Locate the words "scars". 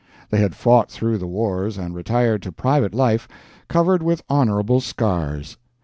4.81-5.57